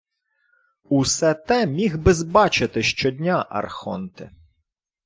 [0.83, 4.31] —Усе те міг би-с бачити щодня, архонте...